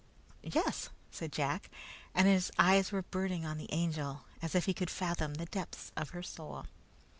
[0.41, 1.69] "Yes," said Jack,
[2.15, 5.91] and his eyes were burning on the Angel as if he would fathom the depths
[5.95, 6.65] of her soul.